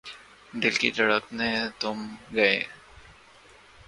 [0.61, 1.97] دل کی دھڑکنیں تھم
[2.35, 2.61] گئیں۔